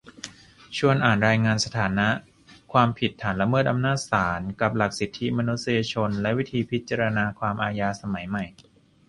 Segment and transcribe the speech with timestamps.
[0.77, 2.09] ชวนอ่านรายงาน "สถานะ
[2.71, 8.45] 'ความผิดฐานละเมิดอำนาจศาล' กับหลักสิทธิมนุษยชนและวิธีพิจารณาความอาญาสมัยใหม่"